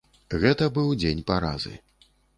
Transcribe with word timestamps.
Гэта 0.43 0.69
быў 0.77 0.89
дзень 1.03 1.21
паразы. 1.31 1.75